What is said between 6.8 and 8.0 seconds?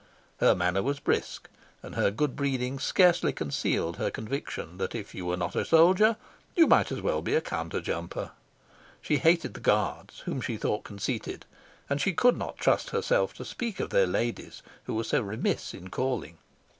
as well be a counter